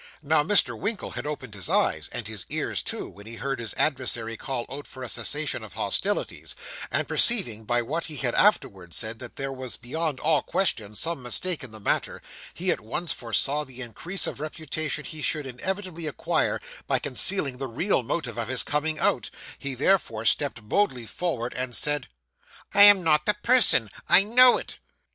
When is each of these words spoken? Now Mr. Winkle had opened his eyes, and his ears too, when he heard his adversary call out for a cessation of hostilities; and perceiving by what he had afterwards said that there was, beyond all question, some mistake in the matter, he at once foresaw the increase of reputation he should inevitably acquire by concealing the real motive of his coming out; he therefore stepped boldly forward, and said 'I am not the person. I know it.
Now 0.23 0.41
Mr. 0.41 0.75
Winkle 0.75 1.11
had 1.11 1.27
opened 1.27 1.53
his 1.53 1.69
eyes, 1.69 2.07
and 2.11 2.27
his 2.27 2.47
ears 2.49 2.81
too, 2.81 3.07
when 3.07 3.27
he 3.27 3.35
heard 3.35 3.59
his 3.59 3.75
adversary 3.77 4.35
call 4.35 4.65
out 4.67 4.87
for 4.87 5.03
a 5.03 5.07
cessation 5.09 5.61
of 5.63 5.73
hostilities; 5.73 6.55
and 6.89 7.07
perceiving 7.07 7.65
by 7.65 7.83
what 7.83 8.05
he 8.05 8.15
had 8.15 8.33
afterwards 8.33 8.97
said 8.97 9.19
that 9.19 9.35
there 9.35 9.53
was, 9.53 9.77
beyond 9.77 10.19
all 10.19 10.41
question, 10.41 10.95
some 10.95 11.21
mistake 11.21 11.63
in 11.63 11.69
the 11.69 11.79
matter, 11.79 12.19
he 12.55 12.71
at 12.71 12.81
once 12.81 13.13
foresaw 13.13 13.63
the 13.63 13.79
increase 13.81 14.25
of 14.25 14.39
reputation 14.39 15.05
he 15.05 15.21
should 15.21 15.45
inevitably 15.45 16.07
acquire 16.07 16.59
by 16.87 16.97
concealing 16.97 17.59
the 17.59 17.67
real 17.67 18.01
motive 18.01 18.39
of 18.39 18.47
his 18.47 18.63
coming 18.63 18.97
out; 18.97 19.29
he 19.59 19.75
therefore 19.75 20.25
stepped 20.25 20.63
boldly 20.63 21.05
forward, 21.05 21.53
and 21.53 21.75
said 21.75 22.07
'I 22.73 22.81
am 22.81 23.03
not 23.03 23.27
the 23.27 23.35
person. 23.35 23.87
I 24.09 24.23
know 24.23 24.57
it. 24.57 24.79